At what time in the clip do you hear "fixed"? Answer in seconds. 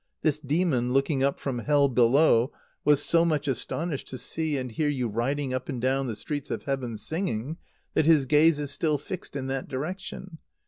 8.97-9.35